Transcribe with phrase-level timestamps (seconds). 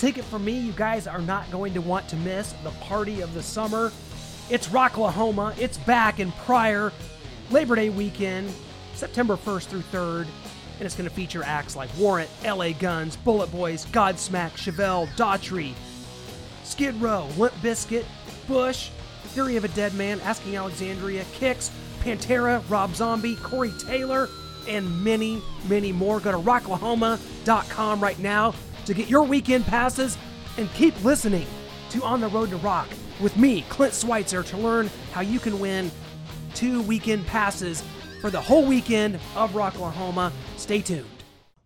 [0.00, 3.20] take it from me, you guys are not going to want to miss the party
[3.20, 3.92] of the summer.
[4.48, 5.56] It's Rocklahoma.
[5.58, 6.90] It's back in Pryor,
[7.50, 8.50] Labor Day weekend,
[8.94, 10.26] September 1st through 3rd.
[10.78, 15.74] And it's going to feature acts like Warrant, LA Guns, Bullet Boys, Godsmack, Chevelle, Daughtry,
[16.64, 18.06] Skid Row, Limp Bizkit,
[18.48, 18.88] Bush,
[19.24, 21.70] Theory of a Dead Man, Asking Alexandria, KIX,
[22.00, 24.30] Pantera, Rob Zombie, Corey Taylor,
[24.66, 26.20] and many, many more.
[26.20, 28.54] Go to rocklahoma.com right now
[28.90, 30.18] to get your weekend passes
[30.58, 31.46] and keep listening
[31.90, 32.88] to On the Road to Rock
[33.20, 35.92] with me, Clint Schweitzer, to learn how you can win
[36.54, 37.84] two weekend passes
[38.20, 40.32] for the whole weekend of Rocklahoma.
[40.56, 41.06] Stay tuned.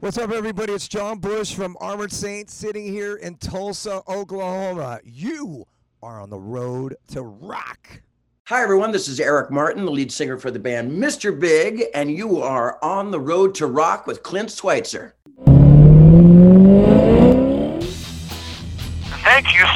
[0.00, 0.74] What's up, everybody?
[0.74, 5.00] It's John Bush from Armored Saints sitting here in Tulsa, Oklahoma.
[5.02, 5.64] You
[6.02, 8.02] are on the road to rock.
[8.48, 8.92] Hi, everyone.
[8.92, 11.40] This is Eric Martin, the lead singer for the band Mr.
[11.40, 15.14] Big, and you are on the road to rock with Clint Schweitzer.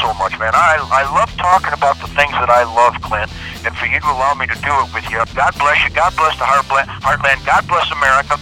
[0.01, 0.52] So much, man.
[0.55, 3.30] I, I love talking about the things that I love, Clint,
[3.66, 5.23] and for you to allow me to do it with you.
[5.35, 5.90] God bless you.
[5.95, 7.46] God bless the Heartland.
[7.46, 8.38] God bless America.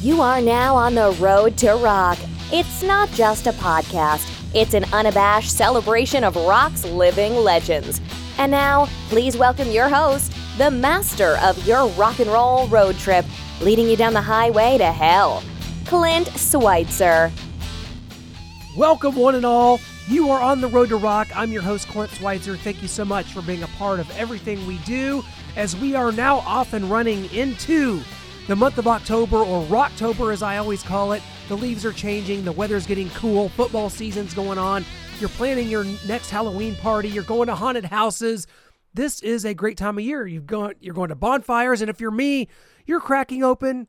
[0.00, 2.18] You are now on the road to rock.
[2.52, 8.00] It's not just a podcast, it's an unabashed celebration of rock's living legends.
[8.38, 13.24] And now, please welcome your host, the master of your rock and roll road trip,
[13.60, 15.42] leading you down the highway to hell,
[15.86, 17.32] Clint Schweitzer.
[18.76, 19.80] Welcome, one and all.
[20.08, 21.28] You are on the road to rock.
[21.36, 22.56] I'm your host, Clint Schweitzer.
[22.56, 25.22] Thank you so much for being a part of everything we do
[25.54, 28.02] as we are now off and running into
[28.48, 31.22] the month of October, or Rocktober as I always call it.
[31.46, 34.84] The leaves are changing, the weather's getting cool, football season's going on.
[35.20, 38.48] You're planning your next Halloween party, you're going to haunted houses.
[38.92, 40.26] This is a great time of year.
[40.26, 42.48] You've gone, you're going to bonfires, and if you're me,
[42.86, 43.86] you're cracking open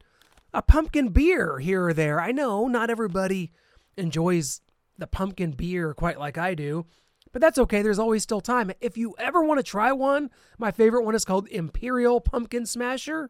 [0.53, 2.21] a pumpkin beer here or there.
[2.21, 3.51] I know not everybody
[3.97, 4.61] enjoys
[4.97, 6.85] the pumpkin beer quite like I do.
[7.31, 7.81] But that's okay.
[7.81, 8.71] There's always still time.
[8.79, 13.29] If you ever want to try one, my favorite one is called Imperial Pumpkin Smasher.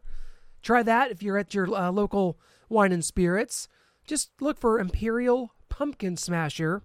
[0.62, 2.38] Try that if you're at your uh, local
[2.68, 3.68] wine and spirits.
[4.06, 6.82] Just look for Imperial Pumpkin Smasher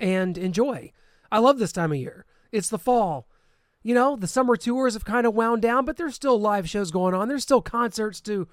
[0.00, 0.92] and enjoy.
[1.30, 2.26] I love this time of year.
[2.50, 3.28] It's the fall.
[3.82, 6.90] You know, the summer tours have kind of wound down, but there's still live shows
[6.90, 7.28] going on.
[7.28, 8.48] There's still concerts to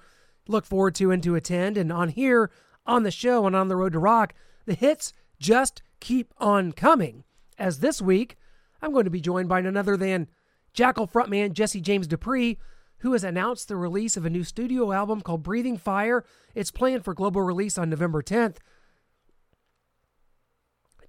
[0.48, 1.76] look forward to and to attend.
[1.76, 2.50] And on here,
[2.86, 4.34] on the show, and on the road to rock,
[4.66, 7.24] the hits just keep on coming.
[7.58, 8.36] As this week,
[8.80, 10.28] I'm going to be joined by none other than
[10.74, 12.58] Jackyl frontman Jesse James Dupree,
[12.98, 16.24] who has announced the release of a new studio album called Breathing Fire.
[16.54, 18.58] It's planned for global release on November 10th.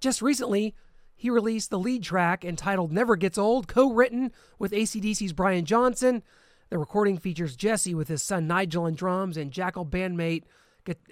[0.00, 0.74] Just recently,
[1.14, 6.22] he released the lead track entitled Never Gets Old, co written with ACDC's Brian Johnson.
[6.70, 10.44] The recording features Jesse with his son Nigel on drums and Jackyl bandmate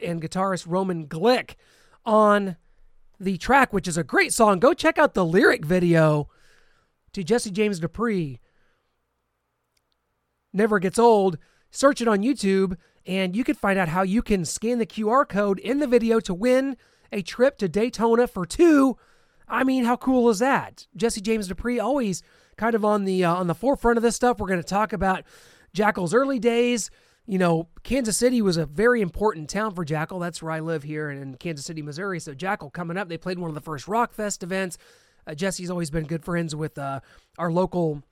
[0.02, 1.54] and guitarist Roman Glick
[2.04, 2.56] on
[3.20, 4.58] the track, which is a great song.
[4.58, 6.28] Go check out the lyric video
[7.12, 8.40] to Jesse James Dupree.
[10.52, 11.38] Never Gets Old.
[11.70, 12.76] Search it on YouTube,
[13.06, 16.18] and you can find out how you can scan the QR code in the video
[16.20, 16.76] to win
[17.12, 18.96] a trip to Daytona for two.
[19.46, 20.86] I mean, how cool is that?
[20.96, 22.22] Jesse James Dupree always
[22.56, 24.38] kind of on the uh, on the forefront of this stuff.
[24.38, 25.24] We're going to talk about
[25.74, 26.90] Jackyl's early days.
[27.30, 30.18] You know, Kansas City was a very important town for Jackyl.
[30.18, 32.18] That's where I live here in Kansas City, Missouri.
[32.18, 34.78] So Jackyl coming up, they played one of the first Rock Fest events.
[35.28, 36.98] Uh, Jesse's always been good friends with uh,
[37.38, 38.02] our local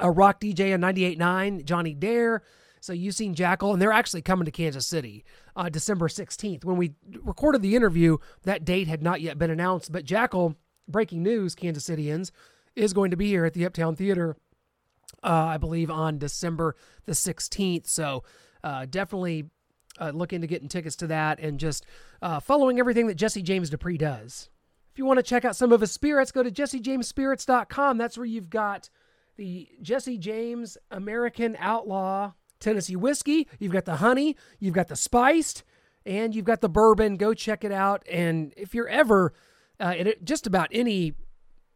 [0.00, 2.44] uh, rock DJ on 98.9, Johnny Dare.
[2.80, 5.24] So you've seen Jackyl, and they're actually coming to Kansas City
[5.56, 6.64] uh, December 16th.
[6.64, 6.92] When we
[7.24, 10.54] recorded the interview, that date had not yet been announced, but Jackyl,
[10.86, 12.30] breaking news, Kansas Cityans,
[12.76, 14.36] is going to be here at the Uptown Theater,
[15.22, 16.76] uh, I believe, on December
[17.06, 17.86] the 16th.
[17.86, 18.24] So
[18.62, 19.50] uh, definitely
[20.00, 21.84] uh, into getting tickets to that and just
[22.22, 24.48] uh, following everything that Jesse James Dupree does.
[24.92, 27.98] If you want to check out some of his spirits, go to jessejamesspirits.com.
[27.98, 28.90] That's where you've got
[29.36, 33.48] the Jesse James American Outlaw Tennessee whiskey.
[33.58, 35.62] You've got the honey, you've got the spiced,
[36.04, 37.16] and you've got the bourbon.
[37.16, 38.04] Go check it out.
[38.10, 39.32] And if you're ever
[39.78, 41.14] uh, at just about any,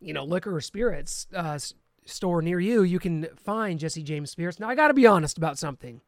[0.00, 1.58] you know, liquor or spirits uh,
[2.04, 4.58] store near you, you can find Jesse James Spirits.
[4.58, 6.00] Now, I got to be honest about something.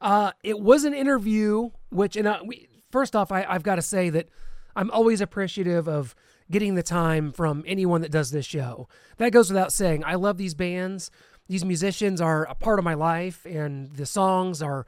[0.00, 3.82] Uh, it was an interview, which, and uh, we, first off, I, I've got to
[3.82, 4.28] say that
[4.74, 6.14] I'm always appreciative of
[6.50, 8.88] getting the time from anyone that does this show.
[9.18, 10.04] That goes without saying.
[10.04, 11.10] I love these bands.
[11.48, 14.86] These musicians are a part of my life, and the songs are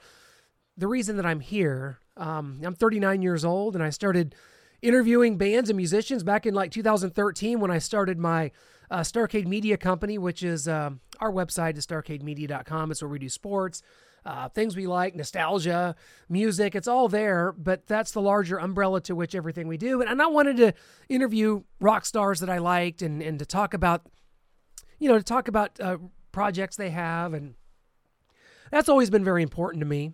[0.77, 1.99] the reason that I'm here.
[2.17, 4.35] Um, I'm 39 years old, and I started
[4.81, 8.51] interviewing bands and musicians back in like 2013 when I started my
[8.93, 12.91] uh, Starcade Media Company, which is uh, our website is starcademedia.com.
[12.91, 13.83] It's where we do sports,
[14.27, 15.97] uh, things we like, nostalgia,
[16.29, 16.75] music.
[16.75, 20.03] It's all there, but that's the larger umbrella to which everything we do.
[20.03, 20.75] And, and I wanted to
[21.09, 24.03] interview rock stars that I liked and, and to talk about,
[24.99, 25.97] you know, to talk about uh,
[26.31, 27.33] projects they have.
[27.33, 27.55] And
[28.71, 30.13] that's always been very important to me.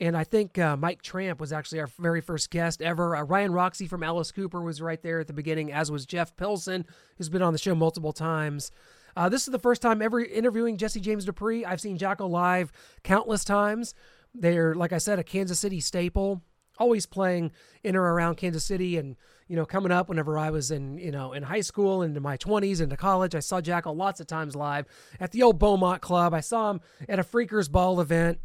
[0.00, 3.14] And I think uh, Mike Tramp was actually our very first guest ever.
[3.14, 6.34] Uh, Ryan Roxie from Alice Cooper was right there at the beginning, as was Jeff
[6.36, 6.86] Pilson,
[7.18, 8.70] who's been on the show multiple times.
[9.14, 11.66] Uh, this is the first time ever interviewing Jesse James Dupree.
[11.66, 13.94] I've seen Jackyl live countless times.
[14.34, 16.42] They're, like I said, a Kansas City staple,
[16.78, 17.52] always playing
[17.84, 18.96] in or around Kansas City.
[18.96, 19.16] And,
[19.48, 22.38] you know, coming up whenever I was in, you know, in high school, into my
[22.38, 24.86] 20s, into college, I saw Jackyl lots of times live
[25.18, 26.32] at the old Beaumont Club.
[26.32, 28.38] I saw him at a Freakers Ball event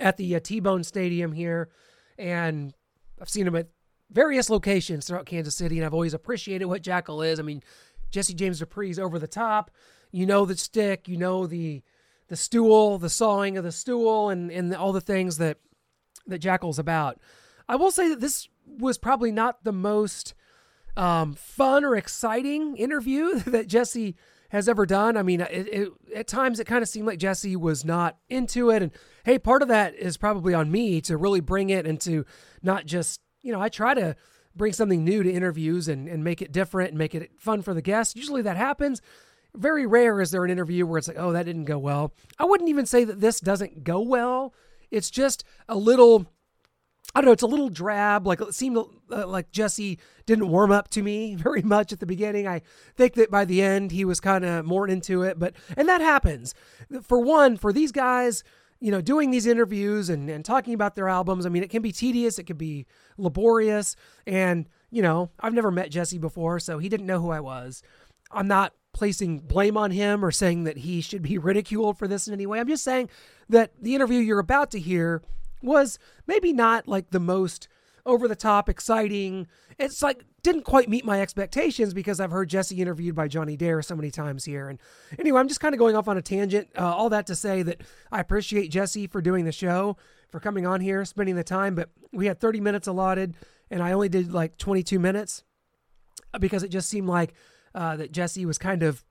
[0.00, 1.70] at the uh, T-Bone Stadium here,
[2.18, 2.74] and
[3.20, 3.68] I've seen him at
[4.10, 7.38] various locations throughout Kansas City, and I've always appreciated what Jackyl is.
[7.38, 7.62] I mean,
[8.10, 9.70] Jesse James Dupree's over the top.
[10.12, 11.82] You know the stick, you know the
[12.28, 15.58] the stool, the sawing of the stool, and and all the things that
[16.26, 17.18] that Jackyl's about.
[17.68, 20.34] I will say that this was probably not the most
[20.96, 24.16] um, fun or exciting interview that Jesse
[24.54, 25.16] has ever done.
[25.16, 28.70] I mean, it, it, at times it kind of seemed like Jesse was not into
[28.70, 28.84] it.
[28.84, 28.92] And
[29.24, 32.24] hey, part of that is probably on me to really bring it and to
[32.62, 34.14] not just, you know, I try to
[34.54, 37.74] bring something new to interviews and, and make it different and make it fun for
[37.74, 38.14] the guests.
[38.14, 39.02] Usually that happens.
[39.56, 42.12] Very rare is there an interview where it's like, oh, that didn't go well.
[42.38, 44.54] I wouldn't even say that this doesn't go well.
[44.88, 46.26] It's just a little
[47.14, 48.26] I don't know, it's a little drab.
[48.26, 48.76] Like it seemed
[49.10, 52.46] uh, like Jesse didn't warm up to me very much at the beginning.
[52.46, 52.62] I
[52.96, 56.00] think that by the end he was kind of more into it, but and that
[56.00, 56.54] happens.
[57.02, 58.42] For one, for these guys,
[58.80, 61.82] you know, doing these interviews and, and talking about their albums, I mean, it can
[61.82, 62.86] be tedious, it can be
[63.16, 63.96] laborious,
[64.26, 67.82] and you know, I've never met Jesse before, so he didn't know who I was.
[68.30, 72.26] I'm not placing blame on him or saying that he should be ridiculed for this
[72.26, 72.60] in any way.
[72.60, 73.10] I'm just saying
[73.48, 75.22] that the interview you're about to hear
[75.64, 77.68] was maybe not like the most
[78.06, 79.46] over the top exciting.
[79.78, 83.80] It's like didn't quite meet my expectations because I've heard Jesse interviewed by Johnny Dare
[83.80, 84.68] so many times here.
[84.68, 84.78] And
[85.18, 86.68] anyway, I'm just kind of going off on a tangent.
[86.76, 87.80] Uh, all that to say that
[88.12, 89.96] I appreciate Jesse for doing the show,
[90.30, 91.74] for coming on here, spending the time.
[91.74, 93.36] But we had 30 minutes allotted,
[93.70, 95.42] and I only did like 22 minutes
[96.38, 97.32] because it just seemed like
[97.74, 99.02] uh, that Jesse was kind of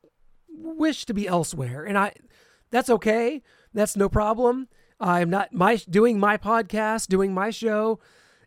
[0.49, 2.13] wished to be elsewhere, and I
[2.69, 3.41] that's okay.
[3.73, 4.67] That's no problem.
[5.03, 7.99] I'm not my doing my podcast, doing my show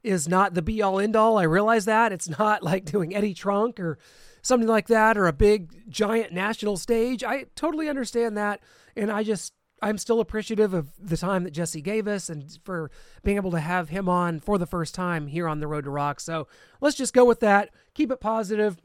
[0.02, 1.36] is not the be all end all.
[1.36, 3.98] I realize that it's not like doing Eddie Trunk or
[4.40, 7.22] something like that or a big giant national stage.
[7.22, 8.60] I totally understand that,
[8.96, 12.90] and I just I'm still appreciative of the time that Jesse gave us and for
[13.22, 15.90] being able to have him on for the first time here on the Road to
[15.90, 16.20] Rock.
[16.20, 16.48] So
[16.80, 17.68] let's just go with that.
[17.92, 18.78] Keep it positive.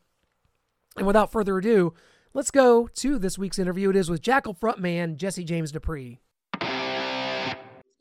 [0.97, 1.93] And without further ado,
[2.33, 3.91] let's go to this week's interview.
[3.91, 6.19] It is with Jackyl frontman Jesse James Dupree.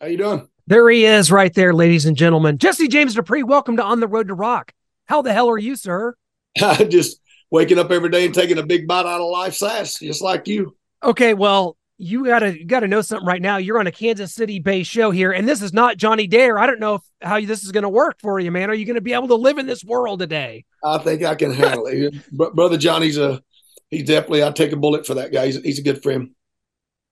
[0.00, 0.48] How you doing?
[0.66, 2.56] There he is right there, ladies and gentlemen.
[2.56, 4.72] Jesse James Dupree, welcome to On the Road to Rock.
[5.04, 6.14] How the hell are you, sir?
[6.88, 7.20] just
[7.50, 10.48] waking up every day and taking a big bite out of life ass, just like
[10.48, 10.74] you.
[11.02, 13.58] Okay, well, you gotta you gotta know something right now.
[13.58, 16.58] You're on a Kansas City based show here, and this is not Johnny Dare.
[16.58, 18.70] I don't know if, how this is gonna work for you, man.
[18.70, 20.64] Are you gonna be able to live in this world today?
[20.82, 22.14] I think I can handle it.
[22.54, 23.42] Brother Johnny's a
[23.90, 25.44] he's definitely I take a bullet for that guy.
[25.44, 26.30] He's, he's a good friend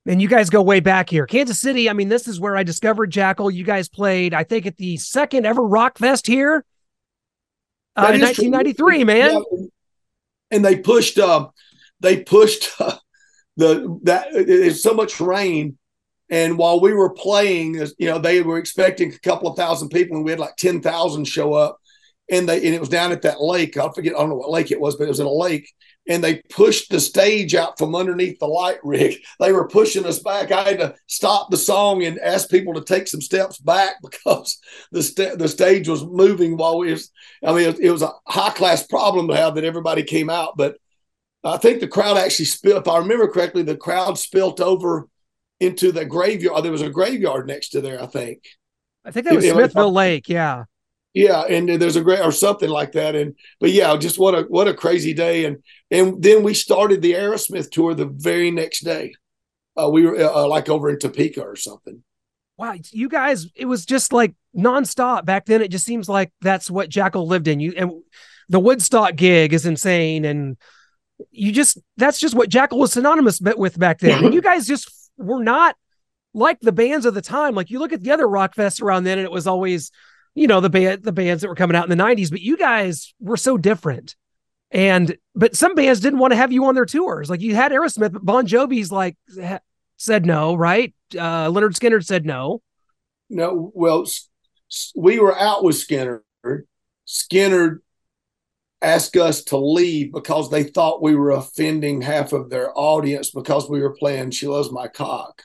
[0.09, 1.27] and you guys go way back here.
[1.27, 3.53] Kansas City, I mean, this is where I discovered Jackyl.
[3.53, 6.65] You guys played, I think, at the second ever Rock Fest here
[7.95, 9.05] uh, in 1993, true.
[9.05, 9.33] man.
[9.35, 9.67] Yeah.
[10.51, 11.49] And they pushed, uh,
[12.01, 12.97] they pushed uh,
[13.59, 15.77] the that it's so much rain.
[16.31, 20.17] And while we were playing, you know, they were expecting a couple of thousand people,
[20.17, 21.79] and we had like ten thousand show up.
[22.31, 23.77] And they and it was down at that lake.
[23.77, 25.73] I forget, I don't know what lake it was, but it was in a lake
[26.09, 29.17] and they pushed the stage out from underneath the light rig.
[29.41, 30.51] They were pushing us back.
[30.51, 34.59] I had to stop the song and ask people to take some steps back because
[34.91, 37.11] the st- the stage was moving while we was.
[37.45, 40.57] I mean, it, it was a high class problem to have that everybody came out,
[40.57, 40.77] but
[41.45, 42.83] I think the crowd actually spilled.
[42.83, 45.09] If I remember correctly, the crowd spilt over
[45.61, 46.65] into the graveyard.
[46.65, 48.03] There was a graveyard next to there.
[48.03, 48.43] I think.
[49.05, 50.29] I think that was it, Smithville it, Lake.
[50.29, 50.65] Yeah.
[51.19, 54.43] Yeah, and there's a great or something like that, and but yeah, just what a
[54.43, 58.85] what a crazy day, and and then we started the Aerosmith tour the very next
[58.85, 59.15] day.
[59.77, 62.05] Uh, we were uh, like over in Topeka or something.
[62.57, 65.61] Wow, you guys, it was just like nonstop back then.
[65.61, 67.59] It just seems like that's what Jackyl lived in.
[67.59, 67.91] You and
[68.49, 70.57] the Woodstock gig is insane, and
[71.33, 74.25] you just that's just what Jackyl was synonymous with back then.
[74.25, 75.75] and you guys just were not
[76.33, 77.57] like the bands of the time.
[77.57, 79.91] Like you look at the other rock fests around then, and it was always
[80.35, 82.57] you know the band the bands that were coming out in the 90s but you
[82.57, 84.17] guys were so different
[84.71, 87.73] and but some bands didn't want to have you on their tours like you had
[87.73, 89.17] aerosmith but bon jovi's like
[89.99, 90.95] said no, right?
[91.13, 92.63] Uh, Lynyrd Skynyrd said no.
[93.29, 94.07] No, well,
[94.97, 96.23] we were out with Skynyrd
[97.07, 97.79] Skynyrd
[98.81, 103.69] asked us to leave because they thought we were offending half of their audience because
[103.69, 105.43] we were playing She Loves My Cock.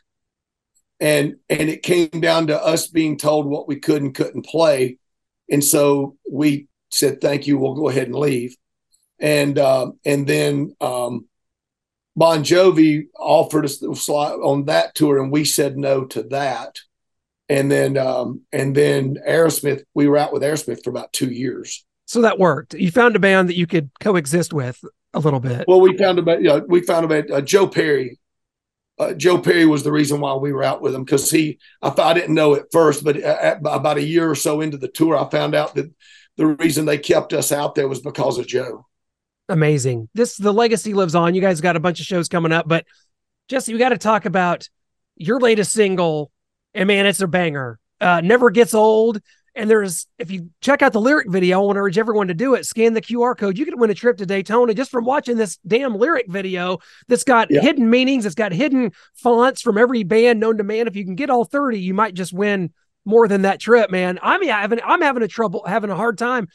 [1.03, 4.99] And and it came down to us being told what we could and couldn't play.
[5.49, 8.55] And so we said, thank you, we'll go ahead and leave.
[9.19, 11.27] And uh, and then um,
[12.15, 16.79] Bon Jovi offered us the slot on that tour, and we said no to that.
[17.49, 21.85] And then um, and then Aerosmith, we were out with Aerosmith for about two years.
[22.05, 22.75] So that worked.
[22.75, 24.81] You found a band that you could coexist with
[25.13, 25.65] a little bit.
[25.67, 28.19] Well, we found about you know, we found about uh, Joe Perry.
[28.99, 31.93] Uh, Joe Perry was the reason why we were out with him because he I,
[31.97, 35.17] I didn't know at first, but at, about a year or so into the tour,
[35.17, 35.91] I found out that
[36.37, 38.85] the reason they kept us out there was because of Joe.
[39.49, 40.09] Amazing.
[40.13, 41.35] This the legacy lives on.
[41.35, 42.85] You guys got a bunch of shows coming up, but
[43.49, 44.69] Jesse, we got to talk about
[45.15, 46.31] your latest single,
[46.73, 47.79] and man, it's a banger.
[47.99, 49.21] Uh, never gets old.
[49.55, 52.33] And there's, if you check out the lyric video, I want to urge everyone to
[52.33, 52.65] do it.
[52.65, 53.57] Scan the QR code.
[53.57, 57.23] You can win a trip to Daytona just from watching this damn lyric video that's
[57.23, 57.61] got yeah.
[57.61, 58.25] hidden meanings.
[58.25, 60.87] It's got hidden fonts from every band known to man.
[60.87, 62.73] If you can get all 30, you might just win
[63.05, 64.17] more than that trip, man.
[64.23, 66.47] I'm having, I'm having a trouble, having a hard time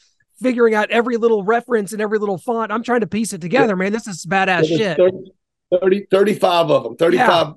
[0.42, 2.72] figuring out every little reference and every little font.
[2.72, 3.92] I'm trying to piece it together, man.
[3.92, 4.96] This is badass shit.
[4.96, 5.32] 30,
[5.80, 7.52] 30, 35 of them, 35 yeah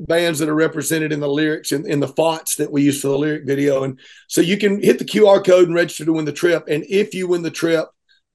[0.00, 3.08] bands that are represented in the lyrics and in the fonts that we use for
[3.08, 3.84] the lyric video.
[3.84, 6.64] And so you can hit the QR code and register to win the trip.
[6.68, 7.88] And if you win the trip,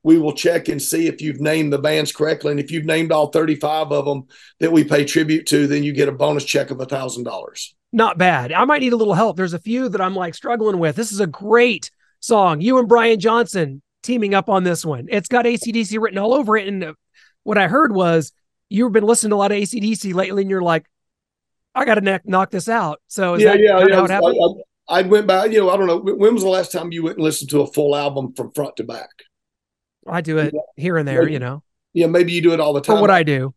[0.04, 2.52] we will check and see if you've named the bands correctly.
[2.52, 4.28] And if you've named all 35 of them
[4.60, 7.76] that we pay tribute to, then you get a bonus check of a thousand dollars.
[7.92, 8.52] Not bad.
[8.52, 9.36] I might need a little help.
[9.36, 10.96] There's a few that I'm like struggling with.
[10.96, 11.90] This is a great
[12.20, 12.62] song.
[12.62, 15.08] You and Brian Johnson teaming up on this one.
[15.10, 16.68] It's got ACDC written all over it.
[16.68, 16.94] And
[17.44, 18.32] what I heard was
[18.70, 20.86] you've been listening to a lot of ACDC lately, and you're like,
[21.76, 23.02] I got to knock this out.
[23.08, 24.02] So yeah, yeah, yeah.
[24.02, 25.52] I, I, I, went back.
[25.52, 25.98] You know, I don't know.
[25.98, 28.78] When was the last time you went and listened to a full album from front
[28.78, 29.10] to back?
[30.08, 31.22] I do it here and there.
[31.22, 31.64] Maybe, you know.
[31.94, 33.02] Yeah, maybe you do it all the time.
[33.02, 33.54] what I do.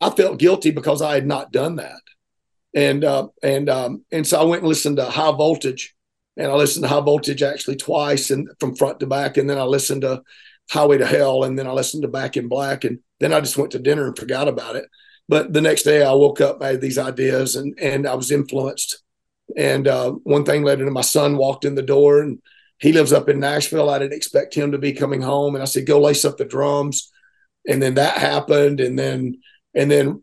[0.00, 2.00] I felt guilty because I had not done that,
[2.74, 5.94] and uh, and um, and so I went and listened to High Voltage,
[6.36, 9.58] and I listened to High Voltage actually twice, and from front to back, and then
[9.58, 10.22] I listened to
[10.70, 13.56] Highway to Hell, and then I listened to Back in Black, and then I just
[13.56, 14.86] went to dinner and forgot about it.
[15.28, 18.30] But the next day I woke up, I had these ideas and, and I was
[18.30, 19.02] influenced.
[19.56, 22.40] And uh, one thing led into my son walked in the door and
[22.78, 23.90] he lives up in Nashville.
[23.90, 25.54] I didn't expect him to be coming home.
[25.54, 27.12] And I said, go lace up the drums.
[27.66, 28.80] And then that happened.
[28.80, 29.40] And then,
[29.74, 30.22] and then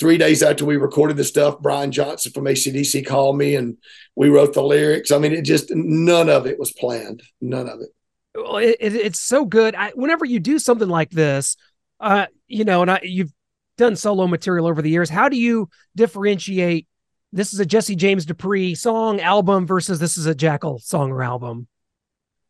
[0.00, 3.76] three days after we recorded the stuff, Brian Johnson from ACDC called me and
[4.16, 5.12] we wrote the lyrics.
[5.12, 7.22] I mean, it just, none of it was planned.
[7.40, 7.88] None of it.
[8.34, 9.74] Well, it, it, it's so good.
[9.74, 11.56] I, whenever you do something like this,
[12.00, 13.32] uh, you know, and I, you've
[13.78, 15.08] done solo material over the years.
[15.08, 16.86] How do you differentiate
[17.32, 21.22] this is a Jesse James Dupree song album versus this is a Jackyl song or
[21.22, 21.66] album?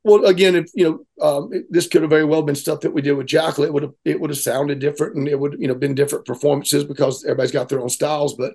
[0.04, 2.92] Well, again, if you know, um, it, this could have very well been stuff that
[2.92, 3.64] we did with Jackyl.
[3.64, 6.24] It would have it would have sounded different, and it would you know been different
[6.24, 8.34] performances because everybody's got their own styles.
[8.34, 8.54] But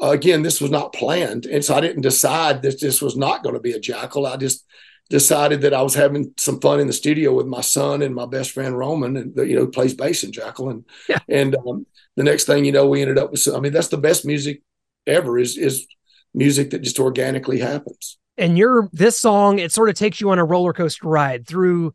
[0.00, 3.42] uh, again, this was not planned, and so I didn't decide that this was not
[3.42, 4.30] going to be a Jackyl.
[4.30, 4.64] I just
[5.10, 8.26] decided that I was having some fun in the studio with my son and my
[8.26, 11.18] best friend Roman, and you know plays bass in Jackyl, and yeah.
[11.28, 13.46] and um, the next thing you know, we ended up with.
[13.54, 14.62] I mean, that's the best music
[15.06, 15.38] ever.
[15.38, 15.86] Is is
[16.32, 18.18] music that just organically happens.
[18.36, 21.92] And your this song, it sort of takes you on a roller coaster ride through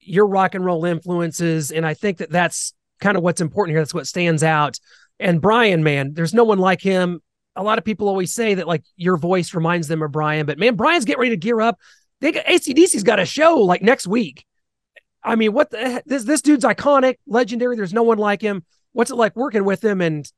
[0.00, 3.80] your rock and roll influences, and I think that that's kind of what's important here.
[3.80, 4.78] That's what stands out.
[5.20, 7.20] And Brian, man, there's no one like him.
[7.56, 10.58] A lot of people always say that like your voice reminds them of Brian, but
[10.58, 11.78] man, Brian's getting ready to gear up.
[12.20, 14.46] They got ACDC's got a show like next week.
[15.22, 17.76] I mean, what the this this dude's iconic, legendary.
[17.76, 20.00] There's no one like him what's it like working with him?
[20.00, 20.30] And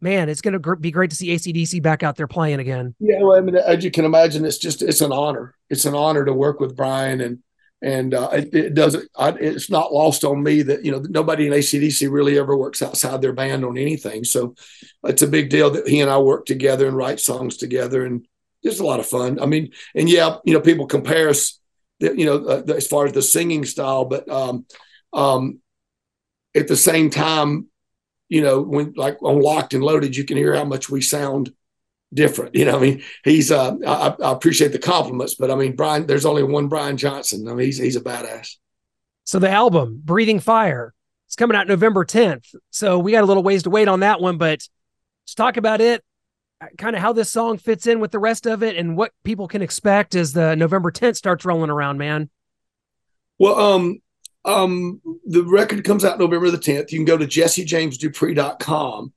[0.00, 2.96] man, it's going to be great to see ACDC back out there playing again.
[2.98, 5.54] Yeah, well, I mean, as you can imagine, it's just it's an honor.
[5.68, 7.38] It's an honor to work with Brian, and
[7.82, 9.08] and uh, it, it, doesn't.
[9.16, 12.82] I, it's not lost on me that you know nobody in ACDC really ever works
[12.82, 14.24] outside their band on anything.
[14.24, 14.54] So
[15.04, 18.26] it's a big deal that he and I work together and write songs together, and
[18.62, 19.40] it's a lot of fun.
[19.40, 21.58] I mean, and yeah, you know, people compare us,
[21.98, 24.66] you know, uh, as far as the singing style, but um,
[25.12, 25.60] um,
[26.54, 27.68] at the same time,
[28.28, 31.52] you know, when like on Locked and Loaded, you can hear how much we sound
[32.12, 32.54] different.
[32.54, 36.06] You know, I mean, he's uh, I, I, appreciate the compliments, but I mean, Brian,
[36.06, 37.48] there's only one Brian Johnson.
[37.48, 38.56] I mean, he's he's a badass.
[39.24, 40.94] So the album Breathing Fire,
[41.26, 42.54] it's coming out November 10th.
[42.70, 44.66] So we got a little ways to wait on that one, but
[45.22, 46.02] let's talk about it.
[46.76, 49.48] Kind of how this song fits in with the rest of it, and what people
[49.48, 52.28] can expect as the November 10th starts rolling around, man.
[53.38, 54.00] Well, um,
[54.44, 56.92] um, the record comes out November the 10th.
[56.92, 59.12] You can go to jessejamesdupree.com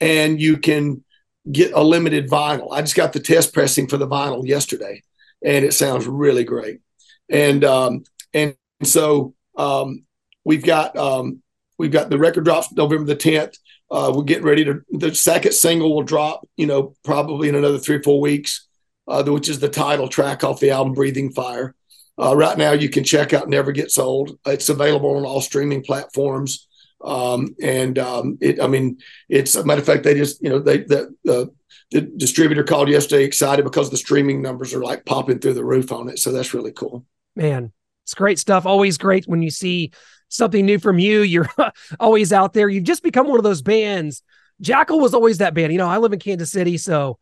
[0.00, 1.04] and you can
[1.50, 2.68] get a limited vinyl.
[2.72, 5.02] I just got the test pressing for the vinyl yesterday,
[5.44, 6.80] and it sounds really great.
[7.28, 10.04] And um, and so um,
[10.44, 11.42] we've got um,
[11.78, 13.56] we've got the record drops November the tenth.
[13.90, 17.78] Uh, we're getting ready to the second single will drop, you know, probably in another
[17.78, 18.66] three or four weeks,
[19.06, 21.74] uh, which is the title track off the album Breathing Fire.
[22.18, 24.38] Uh, right now, you can check out Never Gets Old.
[24.46, 26.66] It's available on all streaming platforms.
[27.04, 30.58] Um, and um, it, I mean, it's a matter of fact, they just, you know,
[30.58, 31.52] they, the, the,
[31.90, 35.92] the distributor called yesterday excited because the streaming numbers are like popping through the roof
[35.92, 36.18] on it.
[36.18, 37.04] So that's really cool.
[37.36, 37.72] Man,
[38.04, 38.66] it's great stuff.
[38.66, 39.92] Always great when you see
[40.28, 41.22] something new from you.
[41.22, 41.48] You're
[42.00, 42.68] always out there.
[42.68, 44.22] You've just become one of those bands.
[44.62, 45.72] Jackyl was always that band.
[45.72, 47.18] You know, I live in Kansas City, so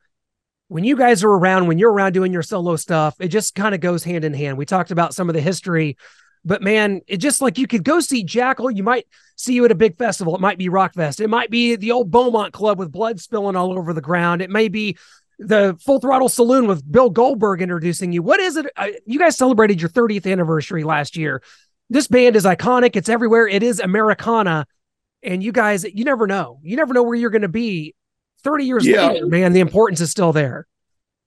[0.69, 3.75] when you guys are around, when you're around doing your solo stuff, it just kind
[3.75, 4.57] of goes hand in hand.
[4.57, 5.97] We talked about some of the history,
[6.45, 8.75] but man, it just like you could go see Jackyl.
[8.75, 9.07] You might
[9.37, 10.35] see you at a big festival.
[10.35, 11.21] It might be Rockfest.
[11.21, 14.43] It might be the old Beaumont Club with blood spilling all over the ground.
[14.43, 14.97] It may be
[15.39, 18.23] the Full Throttle Saloon with Bill Goldberg introducing you.
[18.23, 18.67] What is it?
[18.77, 21.43] Uh, you guys celebrated your 30th anniversary last year.
[21.91, 22.97] This band is iconic.
[22.97, 23.47] It's everywhere.
[23.47, 24.67] It is Americana.
[25.23, 26.59] And you guys, you never know.
[26.63, 27.95] You never know where you're going to be
[28.43, 29.09] 30 years yeah.
[29.09, 30.67] later, man, the importance is still there.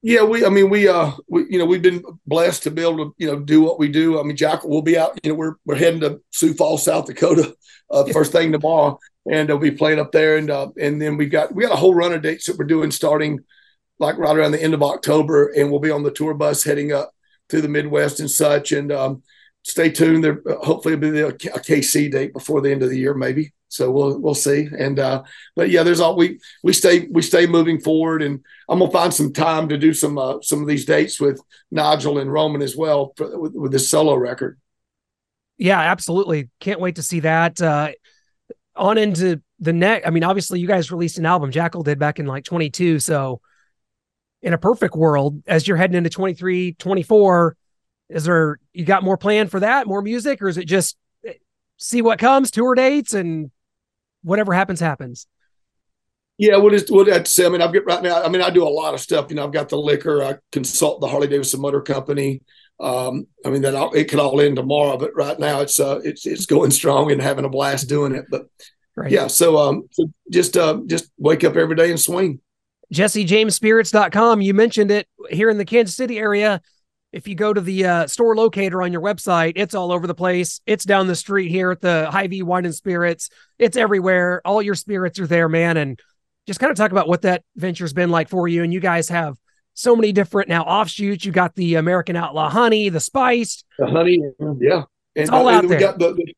[0.04, 0.46] Yeah, we.
[0.46, 0.88] I mean, we.
[0.88, 1.48] Uh, we.
[1.50, 4.20] You know, we've been blessed to be able to, you know, do what we do.
[4.20, 5.20] I mean, Jack we'll be out.
[5.24, 7.56] You know, we're we're heading to Sioux Falls, South Dakota,
[7.90, 9.00] uh, first thing tomorrow,
[9.30, 10.38] and we'll be playing up there.
[10.38, 12.66] And uh, and then we've got we got a whole run of dates that we're
[12.66, 13.40] doing starting
[14.00, 16.92] like right around the end of October, and we'll be on the tour bus heading
[16.92, 17.12] up
[17.50, 18.72] through the Midwest and such.
[18.72, 19.24] And um,
[19.68, 20.24] stay tuned.
[20.24, 23.54] There, hopefully, it'll be a KC date before the end of the year, maybe.
[23.68, 24.70] So we'll we'll see.
[24.78, 25.24] And uh,
[25.56, 29.14] but yeah, there's all we we stay we stay moving forward, and I'm gonna find
[29.14, 32.78] some time to do some uh, some of these dates with Nigel and Roman as
[32.78, 34.58] well for, with, with this solo record.
[35.58, 36.50] Yeah, absolutely.
[36.60, 37.60] Can't wait to see that.
[37.62, 37.92] Uh,
[38.76, 40.08] on into the next.
[40.08, 41.52] I mean, obviously, you guys released an album.
[41.52, 43.00] Jackyl did back in like 22.
[43.00, 43.42] So,
[44.42, 47.58] in a perfect world, as you're heading into 23, 24,
[48.10, 49.88] is there you got more planned for that?
[49.88, 51.34] More music, or is it just eh,
[51.78, 53.52] see what comes, tour dates, and
[54.28, 55.28] whatever happens, happens.
[56.38, 57.48] Yeah, what is what I'd say?
[57.48, 58.22] I mean, I've got right now.
[58.22, 59.28] I mean, I do a lot of stuff.
[59.30, 60.24] You know, I've got the liquor.
[60.24, 62.42] I consult the Harley Davidson Motor Company.
[62.80, 66.28] Um, I mean, that it could all end tomorrow, but right now it's uh, it's
[66.28, 68.26] it's going strong and having a blast doing it.
[68.30, 68.46] But
[68.96, 69.12] right.
[69.12, 72.40] yeah, so um, so just uh, just wake up every day and swing.
[72.94, 74.42] JesseJamesSpirits.com.
[74.42, 76.62] You mentioned it here in the Kansas City area.
[77.14, 80.16] If you go to the uh, store locator on your website, it's all over the
[80.16, 80.60] place.
[80.66, 83.30] It's down the street here at the Hy-Vee Wine and Spirits.
[83.58, 84.42] It's everywhere.
[84.44, 85.78] All your spirits are there, man.
[85.78, 86.00] And
[86.48, 88.64] just kind of talk about what that venture's been like for you.
[88.64, 89.38] And you guys have
[89.74, 91.24] so many different now offshoots.
[91.24, 94.20] You got the American Outlaw Honey, the Spiced, the Honey,
[94.60, 94.84] yeah,
[95.16, 95.78] it's and, all out there.
[95.78, 96.34] We got the, the,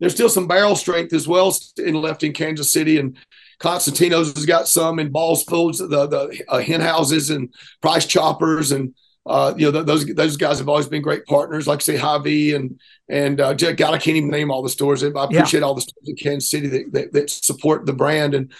[0.00, 3.16] there's still some barrel strength as well in left in Kansas City, and
[3.58, 8.72] Constantino's has got some in Ball's Foods, the the uh, hen houses and price choppers
[8.72, 8.94] and
[9.26, 12.80] uh, you know, those those guys have always been great partners, like say Hy-Vee and
[13.08, 15.04] and uh, God, I can't even name all the stores.
[15.04, 15.66] I appreciate yeah.
[15.66, 18.50] all the stores in Kansas City that, that, that support the brand, and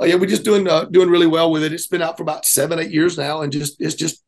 [0.00, 1.72] uh, yeah, we're just doing uh, doing really well with it.
[1.72, 4.22] It's been out for about seven, eight years now, and just it's just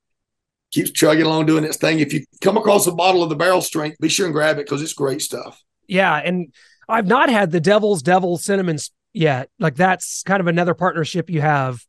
[0.73, 2.01] keeps chugging along doing its thing.
[2.01, 4.65] If you come across a bottle of the barrel strength, be sure and grab it
[4.65, 5.63] because it's great stuff.
[5.87, 6.53] Yeah, and
[6.89, 8.79] I've not had the Devil's Devil cinnamon
[9.13, 9.51] yet.
[9.59, 11.85] Like that's kind of another partnership you have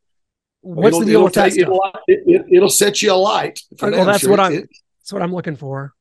[0.66, 3.60] What's it'll, the deal with that it'll, it, will set you alight.
[3.80, 4.32] Well, that's sure.
[4.32, 4.54] what I'm.
[4.54, 5.94] It, that's what I'm looking for.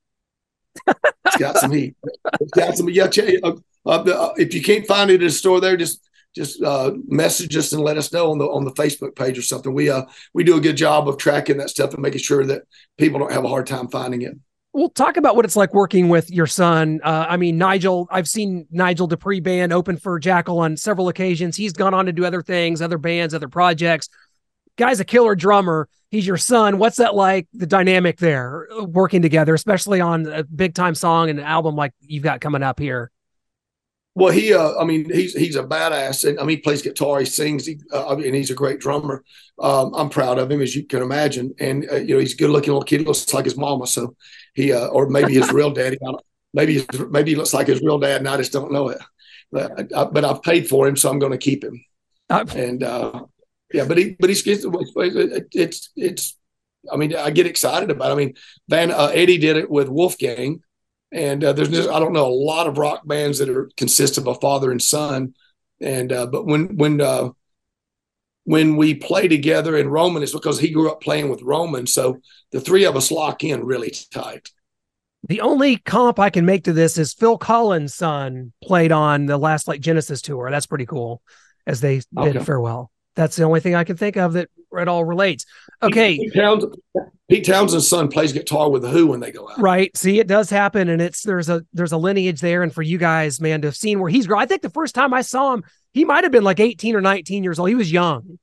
[0.86, 1.94] it's got some heat.
[2.40, 2.88] It's got some.
[2.88, 3.10] Yeah,
[3.42, 3.52] uh,
[3.84, 7.74] uh, if you can't find it at a store, there just just uh, message us
[7.74, 9.74] and let us know on the on the Facebook page or something.
[9.74, 12.62] We uh we do a good job of tracking that stuff and making sure that
[12.96, 14.32] people don't have a hard time finding it.
[14.72, 17.00] Well, talk about what it's like working with your son.
[17.04, 18.08] Uh, I mean, Nigel.
[18.10, 21.54] I've seen Nigel Dupree band open for Jackyl on several occasions.
[21.54, 24.08] He's gone on to do other things, other bands, other projects
[24.76, 25.88] guy's a killer drummer.
[26.10, 26.78] He's your son.
[26.78, 27.48] What's that like?
[27.52, 31.92] The dynamic there, working together, especially on a big time song and an album like
[32.00, 33.10] you've got coming up here.
[34.16, 37.18] Well, he, uh, I mean, he's he's a badass, and I mean, he plays guitar,
[37.18, 39.24] he sings, he, uh, and he's a great drummer.
[39.58, 42.36] Um, I'm proud of him, as you can imagine, and uh, you know, he's a
[42.36, 43.00] good looking little kid.
[43.00, 44.14] He looks like his mama, so
[44.54, 45.98] he, uh, or maybe his real daddy.
[46.52, 48.98] maybe his, maybe he looks like his real dad, and I just don't know it.
[49.50, 51.84] But, I, but I've paid for him, so I'm going to keep him.
[52.30, 53.24] Uh, and uh,
[53.74, 56.38] yeah, but he, but he's it's it's.
[56.92, 58.10] I mean, I get excited about.
[58.10, 58.12] It.
[58.12, 58.34] I mean,
[58.68, 60.62] Van uh, Eddie did it with Wolfgang,
[61.10, 64.16] and uh, there's just I don't know a lot of rock bands that are consist
[64.16, 65.34] of a father and son,
[65.80, 67.30] and uh, but when when uh,
[68.44, 72.20] when we play together in Roman, it's because he grew up playing with Roman, so
[72.52, 74.50] the three of us lock in really tight.
[75.26, 79.38] The only comp I can make to this is Phil Collins' son played on the
[79.38, 80.48] last like Genesis tour.
[80.48, 81.22] That's pretty cool,
[81.66, 82.44] as they did okay.
[82.44, 82.92] farewell.
[83.14, 85.46] That's the only thing I can think of that it all relates.
[85.82, 86.18] Okay.
[86.18, 86.74] Pete, Townshend,
[87.28, 89.58] Pete Townshend's son plays guitar with the Who when they go out.
[89.58, 89.96] Right.
[89.96, 92.98] See, it does happen, and it's there's a there's a lineage there, and for you
[92.98, 94.42] guys, man, to have seen where he's grown.
[94.42, 97.00] I think the first time I saw him, he might have been like 18 or
[97.00, 97.68] 19 years old.
[97.68, 98.38] He was young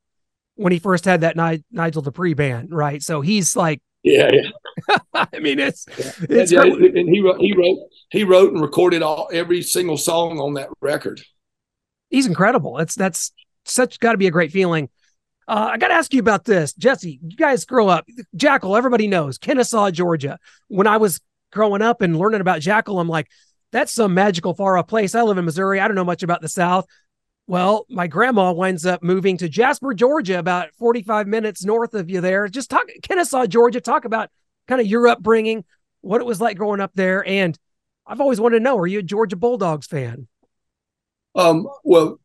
[0.54, 3.02] when he first had that Ni- Nigel Dupree band, right?
[3.02, 4.98] So he's like, yeah, yeah.
[5.14, 5.86] I mean, it's
[6.22, 7.78] it's yeah, and he wrote he wrote
[8.10, 11.20] he wrote and recorded all every single song on that record.
[12.10, 12.78] He's incredible.
[12.78, 13.32] It's that's
[13.64, 14.88] such got to be a great feeling.
[15.48, 17.18] Uh, I got to ask you about this, Jesse.
[17.22, 18.76] You guys grow up, Jackyl.
[18.76, 20.38] Everybody knows Kennesaw, Georgia.
[20.68, 21.20] When I was
[21.50, 23.28] growing up and learning about Jackyl, I'm like,
[23.72, 25.14] that's some magical far off place.
[25.14, 25.80] I live in Missouri.
[25.80, 26.86] I don't know much about the South.
[27.46, 32.20] Well, my grandma winds up moving to Jasper, Georgia, about 45 minutes north of you
[32.20, 32.46] there.
[32.48, 33.80] Just talk Kennesaw, Georgia.
[33.80, 34.30] Talk about
[34.68, 35.64] kind of your upbringing,
[36.02, 37.26] what it was like growing up there.
[37.26, 37.58] And
[38.06, 40.28] I've always wanted to know, are you a Georgia Bulldogs fan?
[41.34, 42.20] Um, well,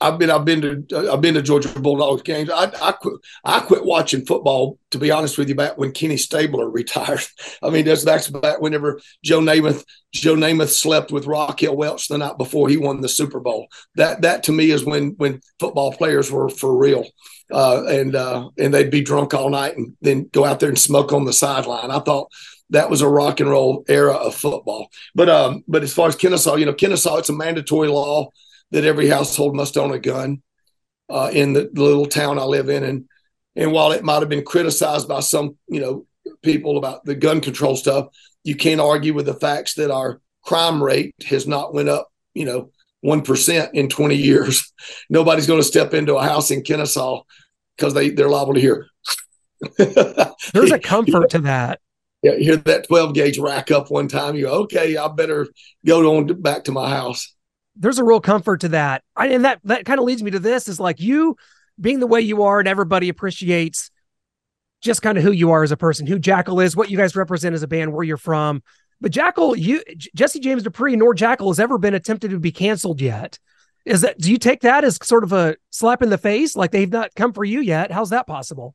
[0.00, 2.50] I've been I've been to I've been to Georgia Bulldogs games.
[2.50, 6.18] I I quit I quit watching football to be honest with you back when Kenny
[6.18, 7.24] Stabler retired.
[7.62, 12.18] I mean that's that's back whenever Joe Namath Joe Namath slept with Raquel Welch the
[12.18, 13.68] night before he won the Super Bowl.
[13.94, 17.06] That that to me is when when football players were for real.
[17.52, 20.78] Uh, and uh, and they'd be drunk all night and then go out there and
[20.78, 21.92] smoke on the sideline.
[21.92, 22.28] I thought
[22.70, 24.88] that was a rock and roll era of football.
[25.14, 28.32] But um, but as far as Kennesaw, you know, Kennesaw, it's a mandatory law
[28.70, 30.42] that every household must own a gun
[31.08, 32.84] uh, in the little town I live in.
[32.84, 33.08] And
[33.54, 36.06] and while it might have been criticized by some, you know,
[36.42, 38.08] people about the gun control stuff,
[38.44, 42.44] you can't argue with the facts that our crime rate has not went up, you
[42.44, 44.72] know, one percent in 20 years.
[45.10, 47.22] Nobody's going to step into a house in Kennesaw
[47.76, 48.86] because they they're liable to hear.
[49.78, 51.80] There's a comfort to that.
[52.22, 54.34] Yeah, hear that 12 gauge rack up one time.
[54.34, 55.46] You go, okay, I better
[55.84, 57.35] go on back to my house
[57.76, 59.02] there's a real comfort to that.
[59.14, 61.36] I, and that that kind of leads me to this is like you
[61.80, 63.90] being the way you are and everybody appreciates
[64.80, 67.16] just kind of who you are as a person, who Jackyl is, what you guys
[67.16, 68.62] represent as a band, where you're from.
[69.00, 69.82] But Jackyl, you
[70.14, 73.38] Jesse James Dupree nor Jackyl has ever been attempted to be canceled yet.
[73.84, 76.56] Is that do you take that as sort of a slap in the face?
[76.56, 77.92] Like they've not come for you yet?
[77.92, 78.74] How's that possible?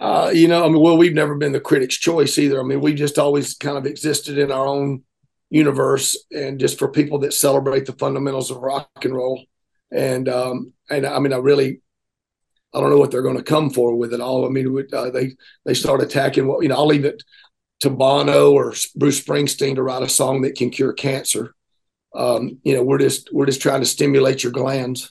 [0.00, 2.60] Uh, you know, I mean, well, we've never been the critic's choice either.
[2.60, 5.04] I mean, we just always kind of existed in our own
[5.50, 9.44] universe and just for people that celebrate the fundamentals of rock and roll.
[9.92, 11.80] And um, and I mean, I really,
[12.74, 14.46] I don't know what they're going to come for with it all.
[14.46, 15.32] I mean, uh, they
[15.64, 16.76] they start attacking what you know.
[16.76, 17.22] I'll leave it
[17.80, 21.54] to Bono or Bruce Springsteen to write a song that can cure cancer.
[22.14, 25.10] Um, you know, we're just we're just trying to stimulate your glands.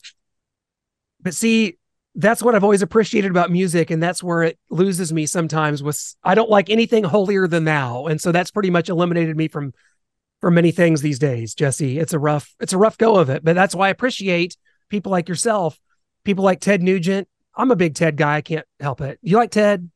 [1.22, 1.78] But see,
[2.16, 5.82] that's what I've always appreciated about music, and that's where it loses me sometimes.
[5.82, 9.48] With I don't like anything holier than thou, and so that's pretty much eliminated me
[9.48, 9.74] from
[10.44, 11.98] for many things these days, Jesse.
[11.98, 13.46] It's a rough, it's a rough go of it.
[13.46, 14.58] But that's why I appreciate
[14.90, 15.80] people like yourself,
[16.26, 17.30] people like Ted Nugent.
[17.56, 18.36] I'm a big Ted guy.
[18.36, 19.20] I can't help it.
[19.22, 19.90] You like Ted?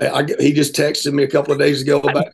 [0.00, 2.28] I, he just texted me a couple of days ago about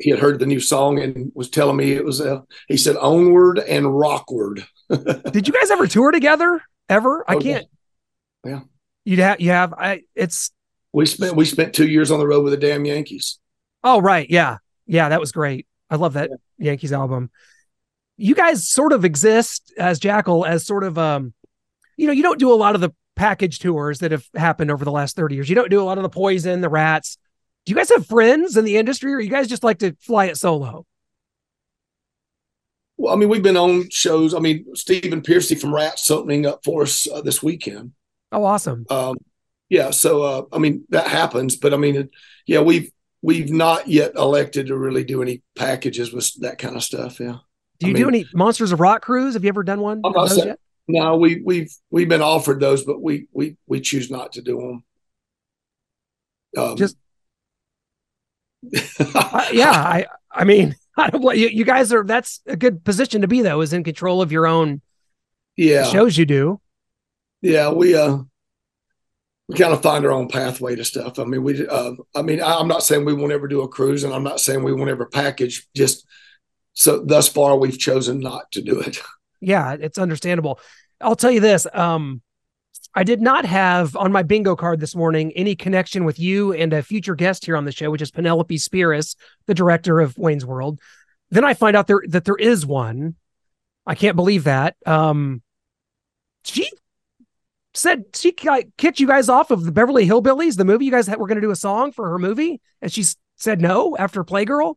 [0.00, 2.98] he had heard the new song and was telling me it was uh, he said
[2.98, 4.66] onward and rockward.
[4.90, 6.60] Did you guys ever tour together?
[6.90, 7.24] Ever?
[7.26, 7.66] I oh, can't.
[8.44, 8.60] Yeah.
[9.06, 10.50] You'd have you have I it's
[10.92, 13.38] we spent we spent two years on the road with the damn Yankees.
[13.82, 14.58] Oh right, yeah.
[14.86, 15.66] Yeah, that was great.
[15.90, 16.70] I love that yeah.
[16.70, 17.30] Yankees album.
[18.16, 21.34] You guys sort of exist as Jackyl as sort of um,
[21.96, 24.84] you know, you don't do a lot of the package tours that have happened over
[24.84, 25.48] the last 30 years.
[25.48, 27.18] You don't do a lot of the poison, the rats.
[27.64, 30.26] Do you guys have friends in the industry or you guys just like to fly
[30.26, 30.84] it solo?
[32.96, 34.34] Well, I mean, we've been on shows.
[34.34, 37.92] I mean, Stephen Pearcy from Rats opening up for us uh, this weekend.
[38.30, 38.86] Oh, awesome.
[38.90, 39.16] Um,
[39.68, 39.90] yeah.
[39.90, 42.10] So, uh, I mean, that happens, but I mean,
[42.46, 42.92] yeah, we've,
[43.24, 47.18] we've not yet elected to really do any packages with that kind of stuff.
[47.18, 47.38] Yeah.
[47.78, 49.32] Do you I mean, do any Monsters of Rock cruise?
[49.32, 50.02] Have you ever done one?
[50.26, 50.56] Saying,
[50.86, 54.58] no, we we've we've been offered those, but we we we choose not to do
[54.58, 54.84] them.
[56.62, 56.96] Um, Just
[59.14, 63.22] uh, yeah, I I mean, I don't you, you guys are that's a good position
[63.22, 64.82] to be though, is in control of your own
[65.56, 66.60] yeah shows you do.
[67.40, 68.18] Yeah, we uh
[69.48, 71.18] we kind of find our own pathway to stuff.
[71.18, 74.04] I mean, we, uh, I mean, I'm not saying we won't ever do a cruise,
[74.04, 75.66] and I'm not saying we won't ever package.
[75.76, 76.06] Just
[76.72, 79.00] so thus far, we've chosen not to do it.
[79.40, 80.58] Yeah, it's understandable.
[81.02, 81.66] I'll tell you this.
[81.74, 82.22] Um,
[82.94, 86.72] I did not have on my bingo card this morning any connection with you and
[86.72, 90.46] a future guest here on the show, which is Penelope Spheeris, the director of Wayne's
[90.46, 90.80] World.
[91.30, 93.16] Then I find out there that there is one.
[93.86, 94.76] I can't believe that.
[94.86, 95.42] Um,
[96.44, 96.70] she
[97.74, 100.84] said she kicked you guys off of the Beverly Hillbillies, the movie.
[100.86, 103.04] You guys were going to do a song for her movie, and she
[103.36, 104.76] said no after Playgirl.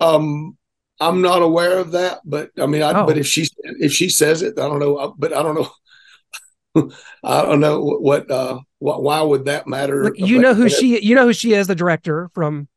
[0.00, 0.56] Um,
[1.00, 3.06] I'm not aware of that, but I mean, I, Oh.
[3.06, 5.14] but if she if she says it, I don't know.
[5.18, 6.90] But I don't know.
[7.24, 8.30] I don't know what.
[8.30, 10.04] uh what, Why would that matter?
[10.04, 12.68] Like, you know who but- she you know who she is, the director from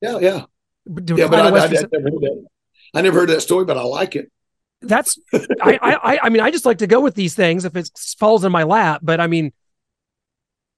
[0.00, 0.44] Yeah, yeah,
[0.86, 1.26] yeah.
[1.28, 2.46] But I, I, I, never heard that.
[2.94, 4.30] I never heard that story, but I like it.
[4.86, 5.18] That's
[5.60, 8.44] I, I I- mean I just like to go with these things if it falls
[8.44, 9.00] in my lap.
[9.02, 9.52] But I mean,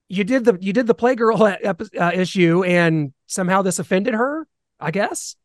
[0.09, 4.47] you did the you did the Playgirl epi- uh, issue, and somehow this offended her.
[4.79, 5.37] I guess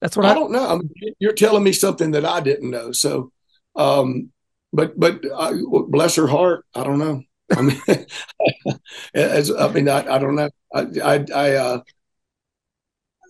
[0.00, 0.66] that's what I, I don't know.
[0.68, 2.92] I mean, you're telling me something that I didn't know.
[2.92, 3.30] So,
[3.76, 4.30] um,
[4.72, 5.52] but but I,
[5.88, 6.64] bless her heart.
[6.74, 7.22] I don't know.
[7.54, 7.80] I mean,
[9.14, 10.50] as I mean, I, I don't know.
[10.74, 11.80] I I, I uh,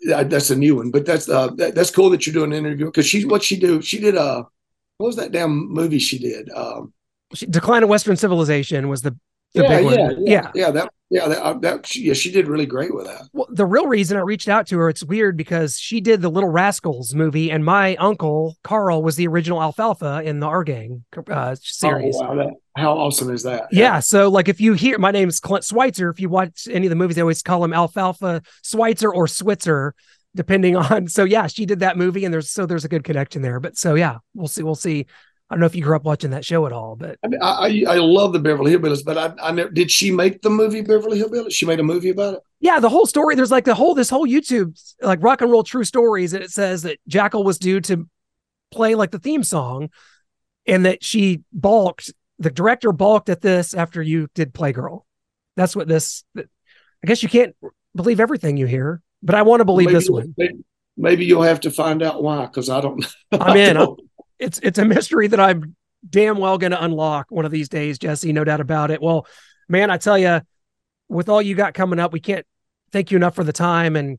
[0.05, 2.87] that's a new one, but that's uh, that, that's cool that you're doing an interview
[2.87, 3.81] because she what she do?
[3.83, 4.45] She did uh,
[4.99, 6.51] what was that damn movie she did?
[6.51, 6.93] Um,
[7.35, 9.17] she, Decline of Western Civilization was the
[9.55, 9.95] the yeah, big one.
[9.95, 10.51] yeah, yeah.
[10.55, 13.29] yeah, that yeah that, uh, that she, yeah she did really great with that.
[13.33, 16.29] Well, the real reason I reached out to her, it's weird because she did the
[16.29, 21.05] Little Rascals movie, and my uncle Carl was the original Alfalfa in the Our Gang
[21.31, 22.17] uh, series.
[22.19, 23.69] Oh, wow, that, how awesome is that?
[23.71, 26.90] Yeah, so like if you hear my name's Clint Schweitzer, if you watch any of
[26.90, 29.95] the movies, they always call him Alfalfa Schweitzer or Switzer,
[30.35, 31.07] depending on.
[31.07, 33.61] So yeah, she did that movie, and there's so there's a good connection there.
[33.61, 34.64] But so yeah, we'll see.
[34.64, 35.07] We'll see.
[35.50, 37.40] I don't know if you grew up watching that show at all, but I, mean,
[37.42, 39.90] I, I I love the Beverly Hillbillies, but I, I never did.
[39.90, 41.52] She make the movie Beverly Hillbillies?
[41.52, 42.40] She made a movie about it.
[42.61, 43.35] yeah, the whole story.
[43.35, 46.50] There's like the whole this whole YouTube like rock and roll true stories, and it
[46.50, 48.09] says that Jackyl was due to
[48.72, 49.90] play like the theme song,
[50.66, 52.12] and that she balked.
[52.38, 55.02] The director balked at this after you did Playgirl.
[55.57, 56.24] That's what this.
[56.37, 56.42] I
[57.07, 57.54] guess you can't
[57.94, 60.35] believe everything you hear, but I want to believe maybe, this one.
[60.38, 60.64] Maybe,
[60.96, 63.04] maybe you'll have to find out why, because I don't.
[63.33, 63.76] I'm I in.
[63.76, 64.00] don't-
[64.38, 65.77] It's it's a mystery that I'm
[66.09, 68.33] damn well going to unlock one of these days, Jesse.
[68.33, 69.01] No doubt about it.
[69.01, 69.27] Well,
[69.68, 70.42] man, I tell you,
[71.09, 72.47] with all you got coming up, we can't
[72.92, 74.18] thank you enough for the time and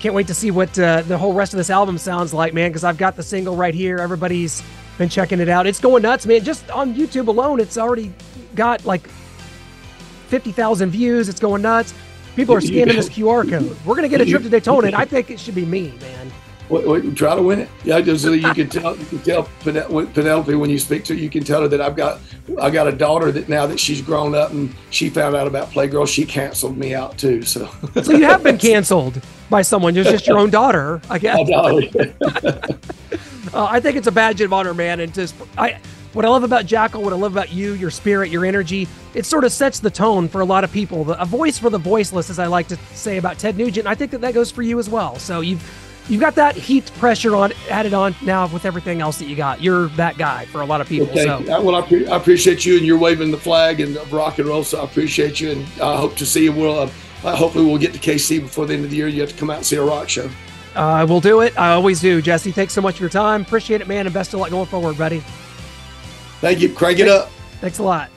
[0.00, 2.70] can't wait to see what uh, the whole rest of this album sounds like, man.
[2.70, 3.98] Because I've got the single right here.
[3.98, 4.62] Everybody's
[4.96, 5.66] been checking it out.
[5.66, 6.44] It's going nuts, man.
[6.44, 8.12] Just on YouTube alone, it's already
[8.54, 9.06] got like
[10.28, 11.28] fifty thousand views.
[11.28, 11.94] It's going nuts.
[12.36, 13.76] People are scanning this QR code.
[13.84, 16.32] We're gonna get a trip to Daytona, and I think it should be me, man.
[16.68, 17.68] Try to win it.
[17.84, 18.96] Yeah, just so you can tell.
[18.96, 21.18] You can tell Penelope when you speak to her.
[21.18, 22.20] You can tell her that I've got,
[22.60, 25.70] I got a daughter that now that she's grown up and she found out about
[25.70, 27.42] Playgirl, she canceled me out too.
[27.42, 27.70] So,
[28.02, 29.96] So you have been canceled by someone.
[29.96, 31.38] It's just your own daughter, I guess.
[31.38, 32.78] my daughter.
[33.54, 35.00] Uh, I think it's a badge of honor, man.
[35.00, 35.80] And just I,
[36.12, 39.24] what I love about Jackyl, what I love about you, your spirit, your energy, it
[39.24, 41.04] sort of sets the tone for a lot of people.
[41.04, 43.86] The, a voice for the voiceless, as I like to say about Ted Nugent.
[43.86, 45.18] I think that that goes for you as well.
[45.18, 45.62] So you've
[46.08, 49.62] you've got that heat pressure on added on now with everything else that you got.
[49.62, 51.08] You're that guy for a lot of people.
[51.10, 51.24] Okay.
[51.24, 54.12] So Uh, Well, I, pre- I appreciate you and you're waving the flag and of
[54.12, 54.64] rock and roll.
[54.64, 56.52] So I appreciate you and I hope to see you.
[56.52, 56.90] We'll, uh,
[57.24, 59.08] uh, hopefully we'll get to KC before the end of the year.
[59.08, 60.30] You have to come out and see a rock show.
[60.76, 61.58] uh, we'll do it.
[61.58, 62.22] I always do.
[62.22, 63.42] Jesse, thanks so much for your time.
[63.42, 65.22] Appreciate it, man, and best of luck going forward, buddy.
[66.40, 66.72] Thank you.
[66.72, 67.30] Crank it up.
[67.60, 68.10] Thanks a lot.